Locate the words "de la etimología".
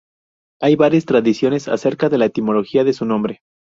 2.09-2.83